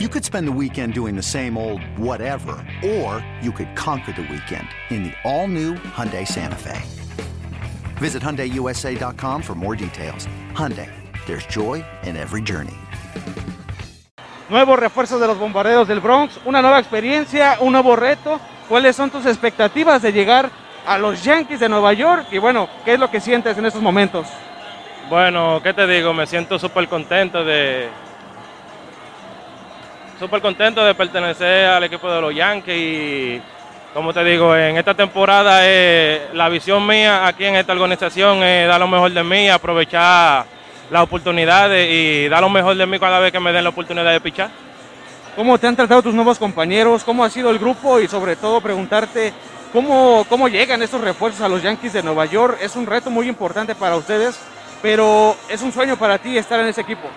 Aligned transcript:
You 0.00 0.08
could 0.08 0.24
spend 0.24 0.48
the 0.48 0.58
weekend 0.60 0.92
doing 0.92 1.14
the 1.14 1.22
same 1.22 1.56
old 1.56 1.80
whatever, 1.96 2.56
or 2.84 3.24
you 3.40 3.52
could 3.52 3.76
conquer 3.76 4.10
the 4.10 4.22
weekend 4.22 4.66
in 4.90 5.04
the 5.04 5.12
all-new 5.22 5.76
Hyundai 5.94 6.26
Santa 6.26 6.56
Fe. 6.56 6.82
Visit 7.98 8.20
HyundaiUSA.com 8.20 9.40
for 9.40 9.54
more 9.54 9.76
details. 9.76 10.26
Hyundai, 10.52 10.90
there's 11.26 11.46
joy 11.46 11.84
in 12.02 12.16
every 12.16 12.42
journey. 12.42 12.74
Nuevos 14.50 14.80
refuerzos 14.80 15.20
de 15.20 15.28
los 15.28 15.38
bombarderos 15.38 15.86
del 15.86 16.00
Bronx, 16.00 16.40
una 16.44 16.60
nueva 16.60 16.80
experiencia, 16.80 17.58
un 17.60 17.70
nuevo 17.70 17.94
reto. 17.94 18.40
¿Cuáles 18.68 18.96
son 18.96 19.10
tus 19.10 19.24
expectativas 19.26 20.02
de 20.02 20.12
llegar 20.12 20.50
a 20.88 20.98
los 20.98 21.22
Yankees 21.22 21.60
de 21.60 21.68
Nueva 21.68 21.92
York? 21.92 22.26
Y 22.32 22.38
bueno, 22.38 22.68
¿qué 22.84 22.94
es 22.94 22.98
lo 22.98 23.12
que 23.12 23.20
sientes 23.20 23.56
en 23.58 23.66
estos 23.66 23.80
momentos? 23.80 24.26
Bueno, 25.08 25.60
¿qué 25.62 25.72
te 25.72 25.86
digo? 25.86 26.12
Me 26.12 26.26
siento 26.26 26.58
súper 26.58 26.88
contento 26.88 27.44
de, 27.44 27.88
súper 30.18 30.40
contento 30.40 30.84
de 30.84 30.94
pertenecer 30.94 31.66
al 31.66 31.84
equipo 31.84 32.10
de 32.10 32.20
los 32.20 32.34
Yankees 32.34 32.76
y 32.76 33.42
como 33.92 34.12
te 34.12 34.24
digo, 34.24 34.56
en 34.56 34.76
esta 34.76 34.94
temporada 34.94 35.60
eh, 35.62 36.28
la 36.32 36.48
visión 36.48 36.84
mía 36.84 37.26
aquí 37.26 37.44
en 37.44 37.54
esta 37.54 37.72
organización 37.72 38.42
es 38.42 38.66
dar 38.66 38.80
lo 38.80 38.88
mejor 38.88 39.12
de 39.12 39.22
mí, 39.22 39.48
aprovechar 39.48 40.46
las 40.90 41.02
oportunidades 41.02 41.88
y 41.90 42.28
dar 42.28 42.40
lo 42.40 42.48
mejor 42.48 42.76
de 42.76 42.86
mí 42.86 42.98
cada 42.98 43.20
vez 43.20 43.30
que 43.30 43.38
me 43.38 43.52
den 43.52 43.62
la 43.62 43.70
oportunidad 43.70 44.10
de 44.10 44.20
pichar. 44.20 44.50
¿Cómo 45.36 45.58
te 45.58 45.66
han 45.66 45.76
tratado 45.76 46.02
tus 46.02 46.14
nuevos 46.14 46.38
compañeros? 46.38 47.04
¿Cómo 47.04 47.24
ha 47.24 47.30
sido 47.30 47.50
el 47.50 47.58
grupo? 47.58 48.00
Y 48.00 48.08
sobre 48.08 48.36
todo 48.36 48.60
preguntarte 48.60 49.32
cómo, 49.72 50.26
cómo 50.28 50.48
llegan 50.48 50.82
estos 50.82 51.00
refuerzos 51.00 51.42
a 51.42 51.48
los 51.48 51.62
Yankees 51.62 51.92
de 51.92 52.02
Nueva 52.02 52.26
York. 52.26 52.58
Es 52.60 52.76
un 52.76 52.86
reto 52.86 53.10
muy 53.10 53.28
importante 53.28 53.74
para 53.74 53.96
ustedes, 53.96 54.38
pero 54.82 55.36
es 55.48 55.62
un 55.62 55.72
sueño 55.72 55.96
para 55.96 56.18
ti 56.18 56.36
estar 56.36 56.58
en 56.60 56.66
ese 56.66 56.80
equipo. 56.80 57.08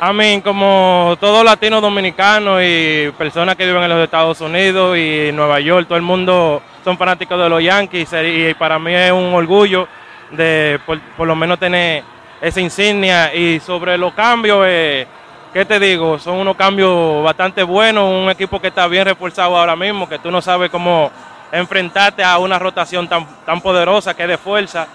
A 0.00 0.12
mí, 0.12 0.40
como 0.42 1.16
todo 1.18 1.42
latino 1.42 1.80
dominicano 1.80 2.62
y 2.62 3.12
personas 3.18 3.56
que 3.56 3.66
viven 3.66 3.82
en 3.82 3.88
los 3.88 4.04
Estados 4.04 4.40
Unidos 4.40 4.96
y 4.96 5.32
Nueva 5.32 5.58
York, 5.58 5.88
todo 5.88 5.96
el 5.96 6.04
mundo 6.04 6.62
son 6.84 6.96
fanáticos 6.96 7.36
de 7.36 7.48
los 7.48 7.60
Yankees 7.60 8.08
y 8.24 8.54
para 8.54 8.78
mí 8.78 8.94
es 8.94 9.10
un 9.10 9.34
orgullo 9.34 9.88
de 10.30 10.78
por, 10.86 11.26
lo 11.26 11.34
menos 11.34 11.58
tener 11.58 12.04
esa 12.40 12.60
insignia. 12.60 13.34
Y 13.34 13.58
sobre 13.58 13.98
los 13.98 14.14
cambios, 14.14 14.64
eh, 14.68 15.08
¿qué 15.52 15.64
te 15.64 15.80
digo? 15.80 16.16
Son 16.20 16.36
unos 16.36 16.54
cambios 16.54 17.24
bastante 17.24 17.64
buenos, 17.64 18.04
un 18.04 18.30
equipo 18.30 18.60
que 18.60 18.68
está 18.68 18.86
bien 18.86 19.04
reforzado 19.04 19.58
ahora 19.58 19.74
mismo, 19.74 20.08
que 20.08 20.20
tú 20.20 20.30
no 20.30 20.40
sabes 20.40 20.70
cómo 20.70 21.10
enfrentarte 21.50 22.22
a 22.22 22.38
una 22.38 22.56
rotación 22.56 23.08
tan, 23.08 23.26
tan 23.44 23.60
poderosa 23.60 24.14
que 24.14 24.22
es 24.22 24.28
de 24.28 24.38
fuerza. 24.38 24.86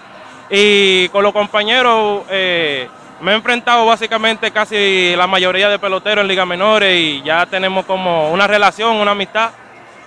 Y 0.48 1.10
con 1.10 1.22
los 1.22 1.34
compañeros... 1.34 2.22
Eh, 2.30 2.88
me 3.20 3.32
he 3.32 3.34
enfrentado 3.34 3.86
básicamente 3.86 4.50
casi 4.50 5.14
la 5.16 5.26
mayoría 5.26 5.68
de 5.68 5.78
peloteros 5.78 6.22
en 6.22 6.28
ligas 6.28 6.46
menores 6.46 6.98
y 6.98 7.22
ya 7.22 7.46
tenemos 7.46 7.84
como 7.84 8.30
una 8.30 8.46
relación, 8.46 8.96
una 8.96 9.12
amistad. 9.12 9.50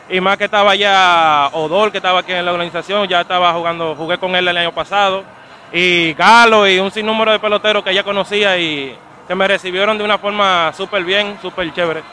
Y 0.09 0.22
más 0.22 0.38
que 0.38 0.45
estaba 0.45 0.75
ya 0.75 1.50
Odol, 1.53 1.91
que 1.91 1.97
estaba 1.97 2.19
aquí 2.19 2.31
en 2.31 2.45
la 2.45 2.52
organización, 2.52 3.08
ya 3.08 3.22
estaba 3.22 3.52
jugando, 3.53 3.95
jugué 3.95 4.17
con 4.17 4.35
él 4.35 4.47
el 4.47 4.58
año 4.58 4.72
pasado. 4.72 5.23
Y 5.72 6.13
Galo 6.13 6.67
y 6.67 6.80
un 6.80 6.91
sinnúmero 6.91 7.31
de 7.31 7.39
peloteros 7.39 7.83
que 7.83 7.94
ya 7.94 8.03
conocía 8.03 8.58
y 8.58 8.97
que 9.28 9.35
me 9.35 9.47
recibieron 9.47 9.97
de 9.97 10.03
una 10.03 10.17
forma 10.17 10.72
súper 10.73 11.03
bien, 11.03 11.38
súper 11.41 11.73
chévere. 11.73 12.03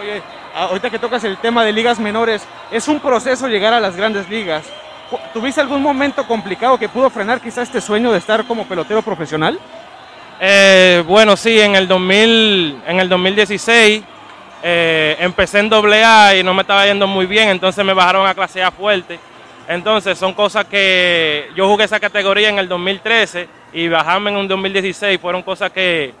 Oye, 0.00 0.22
ahorita 0.54 0.90
que 0.90 0.98
tocas 0.98 1.24
el 1.24 1.38
tema 1.38 1.64
de 1.64 1.72
ligas 1.72 1.98
menores, 1.98 2.46
es 2.70 2.86
un 2.86 3.00
proceso 3.00 3.48
llegar 3.48 3.74
a 3.74 3.80
las 3.80 3.96
grandes 3.96 4.28
ligas. 4.28 4.64
¿Tuviste 5.32 5.60
algún 5.60 5.82
momento 5.82 6.24
complicado 6.26 6.78
que 6.78 6.88
pudo 6.88 7.10
frenar 7.10 7.40
quizá 7.40 7.62
este 7.62 7.80
sueño 7.80 8.12
de 8.12 8.18
estar 8.18 8.44
como 8.44 8.64
pelotero 8.64 9.02
profesional? 9.02 9.58
Eh, 10.42 11.04
bueno, 11.06 11.36
sí, 11.36 11.60
en 11.60 11.76
el, 11.76 11.86
2000, 11.86 12.82
en 12.86 12.98
el 12.98 13.10
2016 13.10 14.02
eh, 14.62 15.16
empecé 15.20 15.58
en 15.58 15.68
doble 15.68 16.02
A 16.02 16.34
y 16.34 16.42
no 16.42 16.54
me 16.54 16.62
estaba 16.62 16.86
yendo 16.86 17.06
muy 17.06 17.26
bien, 17.26 17.50
entonces 17.50 17.84
me 17.84 17.92
bajaron 17.92 18.26
a 18.26 18.34
clase 18.34 18.62
A 18.62 18.70
fuerte. 18.70 19.18
Entonces 19.68 20.18
son 20.18 20.32
cosas 20.32 20.64
que 20.64 21.50
yo 21.54 21.68
jugué 21.68 21.84
esa 21.84 22.00
categoría 22.00 22.48
en 22.48 22.58
el 22.58 22.68
2013 22.68 23.48
y 23.74 23.88
bajarme 23.88 24.30
en 24.30 24.38
un 24.38 24.48
2016 24.48 25.20
fueron 25.20 25.42
cosas 25.42 25.70
que 25.72 26.14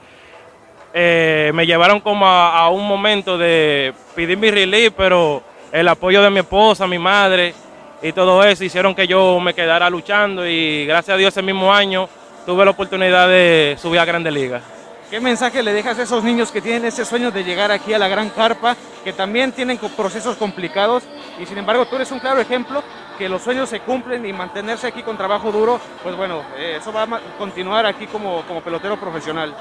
eh, 0.92 1.50
me 1.54 1.64
llevaron 1.64 1.98
como 2.00 2.26
a, 2.26 2.68
un 2.68 2.86
momento 2.86 3.38
de 3.38 3.94
pedir 4.14 4.36
mi 4.36 4.50
release, 4.50 4.90
pero 4.90 5.42
el 5.72 5.88
apoyo 5.88 6.20
de 6.22 6.28
mi 6.28 6.40
esposa, 6.40 6.86
mi 6.86 6.98
madre 6.98 7.54
y 8.02 8.12
todo 8.12 8.44
eso 8.44 8.64
hicieron 8.64 8.94
que 8.94 9.06
yo 9.06 9.40
me 9.40 9.54
quedara 9.54 9.88
luchando 9.88 10.46
y 10.46 10.84
gracias 10.84 11.14
a 11.14 11.18
Dios 11.18 11.32
ese 11.32 11.42
mismo 11.42 11.72
año 11.72 12.06
tuve 12.50 12.64
la 12.64 12.72
oportunidad 12.72 13.28
de 13.28 13.78
subir 13.80 14.00
a 14.00 14.04
Grande 14.04 14.28
Liga. 14.28 14.60
¿Qué 15.08 15.20
mensaje 15.20 15.62
le 15.62 15.72
dejas 15.72 15.96
a 16.00 16.02
esos 16.02 16.24
niños 16.24 16.50
que 16.50 16.60
tienen 16.60 16.84
ese 16.84 17.04
sueño 17.04 17.30
de 17.30 17.44
llegar 17.44 17.70
aquí 17.70 17.94
a 17.94 17.98
la 17.98 18.08
Gran 18.08 18.28
Carpa, 18.30 18.76
que 19.04 19.12
también 19.12 19.52
tienen 19.52 19.78
procesos 19.96 20.36
complicados 20.36 21.04
y 21.40 21.46
sin 21.46 21.58
embargo 21.58 21.86
tú 21.86 21.94
eres 21.94 22.10
un 22.10 22.18
claro 22.18 22.40
ejemplo 22.40 22.82
que 23.16 23.28
los 23.28 23.40
sueños 23.40 23.68
se 23.68 23.78
cumplen 23.78 24.26
y 24.26 24.32
mantenerse 24.32 24.88
aquí 24.88 25.04
con 25.04 25.16
trabajo 25.16 25.52
duro, 25.52 25.78
pues 26.02 26.16
bueno, 26.16 26.42
eh, 26.58 26.78
eso 26.80 26.92
va 26.92 27.04
a 27.04 27.20
continuar 27.38 27.86
aquí 27.86 28.08
como, 28.08 28.42
como 28.42 28.60
pelotero 28.62 28.98
profesional. 28.98 29.54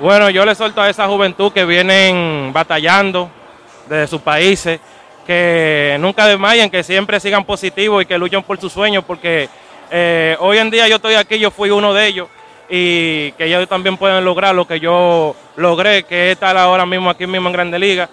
Bueno, 0.00 0.30
yo 0.30 0.46
le 0.46 0.54
suelto 0.54 0.80
a 0.80 0.88
esa 0.88 1.06
juventud 1.08 1.52
que 1.52 1.66
vienen 1.66 2.54
batallando 2.54 3.28
desde 3.86 4.06
sus 4.06 4.22
países, 4.22 4.80
que 5.26 5.98
nunca 6.00 6.26
desmayen, 6.26 6.70
que 6.70 6.82
siempre 6.82 7.20
sigan 7.20 7.44
positivos 7.44 8.02
y 8.02 8.06
que 8.06 8.16
luchen 8.16 8.42
por 8.42 8.58
sus 8.58 8.72
sueños, 8.72 9.04
porque 9.04 9.50
eh, 9.90 10.36
hoy 10.40 10.58
en 10.58 10.70
día 10.70 10.88
yo 10.88 10.96
estoy 10.96 11.14
aquí, 11.14 11.38
yo 11.38 11.50
fui 11.50 11.70
uno 11.70 11.92
de 11.92 12.06
ellos 12.06 12.28
y 12.68 13.32
que 13.32 13.46
ellos 13.46 13.68
también 13.68 13.96
pueden 13.96 14.24
lograr 14.24 14.54
lo 14.54 14.66
que 14.66 14.78
yo 14.78 15.34
logré, 15.56 16.04
que 16.04 16.28
es 16.28 16.32
estar 16.34 16.56
ahora 16.56 16.86
mismo 16.86 17.10
aquí 17.10 17.26
mismo 17.26 17.48
en 17.48 17.52
Grande 17.52 17.78
Liga. 17.78 18.08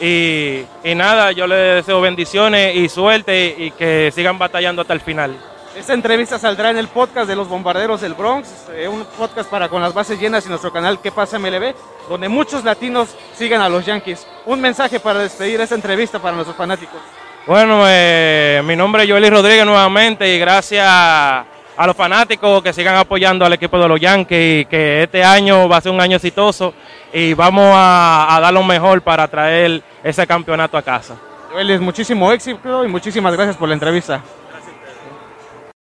Y, 0.00 0.64
nada, 0.96 1.32
yo 1.32 1.46
les 1.46 1.76
deseo 1.76 2.00
bendiciones 2.00 2.74
y 2.74 2.88
suerte 2.88 3.54
y 3.56 3.70
que 3.70 4.10
sigan 4.14 4.38
batallando 4.38 4.82
hasta 4.82 4.94
el 4.94 5.00
final. 5.00 5.36
Esta 5.76 5.94
entrevista 5.94 6.38
saldrá 6.38 6.70
en 6.70 6.76
el 6.76 6.88
podcast 6.88 7.26
de 7.26 7.34
los 7.34 7.48
bombarderos 7.48 8.02
del 8.02 8.12
Bronx, 8.12 8.66
eh, 8.72 8.88
un 8.88 9.06
podcast 9.16 9.48
para 9.48 9.70
con 9.70 9.80
las 9.80 9.94
bases 9.94 10.20
llenas 10.20 10.44
y 10.44 10.50
nuestro 10.50 10.70
canal 10.70 11.00
¿Qué 11.00 11.10
pasa 11.10 11.38
MLB? 11.38 11.74
Donde 12.10 12.28
muchos 12.28 12.62
latinos 12.62 13.16
sigan 13.34 13.62
a 13.62 13.70
los 13.70 13.86
Yankees. 13.86 14.26
Un 14.44 14.60
mensaje 14.60 15.00
para 15.00 15.20
despedir 15.20 15.60
esta 15.62 15.74
entrevista 15.74 16.18
para 16.18 16.34
nuestros 16.34 16.56
fanáticos. 16.56 17.00
Bueno, 17.44 17.82
eh, 17.88 18.62
mi 18.64 18.76
nombre 18.76 19.02
es 19.02 19.10
Joely 19.10 19.28
Rodríguez 19.28 19.66
nuevamente 19.66 20.32
y 20.32 20.38
gracias 20.38 20.86
a 20.86 21.44
los 21.86 21.96
fanáticos 21.96 22.62
que 22.62 22.72
sigan 22.72 22.94
apoyando 22.94 23.44
al 23.44 23.52
equipo 23.52 23.80
de 23.80 23.88
los 23.88 23.98
Yankees 23.98 24.62
y 24.62 24.64
que 24.66 25.02
este 25.02 25.24
año 25.24 25.68
va 25.68 25.78
a 25.78 25.80
ser 25.80 25.90
un 25.90 26.00
año 26.00 26.16
exitoso 26.16 26.72
y 27.12 27.34
vamos 27.34 27.64
a, 27.74 28.38
dar 28.40 28.54
lo 28.54 28.62
mejor 28.62 29.02
para 29.02 29.26
traer 29.26 29.82
ese 30.04 30.24
campeonato 30.24 30.76
a 30.76 30.82
casa. 30.82 31.16
Joely, 31.50 31.80
muchísimo 31.80 32.30
éxito 32.30 32.84
y 32.84 32.88
muchísimas 32.88 33.32
gracias 33.32 33.56
por 33.56 33.68
la 33.68 33.74
entrevista. 33.74 34.22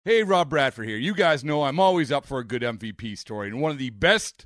Hey, 0.03 0.23
Rob 0.23 0.49
Bradford 0.49 0.87
here. 0.87 0.99
You 0.99 1.15
guys 1.15 1.41
know 1.41 1.65
I'm 1.65 1.79
always 1.79 2.11
up 2.11 2.25
for 2.25 2.39
a 2.39 2.43
good 2.43 2.63
MVP 2.63 3.17
story, 3.17 3.47
and 3.47 3.59
one 3.59 3.71
of 3.71 3.79
the 3.79 3.89
best 3.89 4.45